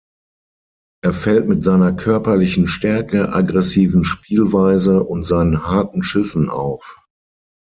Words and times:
Er 1.03 1.13
fällt 1.13 1.47
mit 1.47 1.61
seiner 1.63 1.93
körperlichen 1.93 2.65
Stärke, 2.67 3.33
aggressiven 3.33 4.03
Spielweise 4.03 5.03
und 5.03 5.25
seinen 5.25 5.67
harten 5.67 6.01
Schüssen 6.01 6.49
auf. 6.49 6.99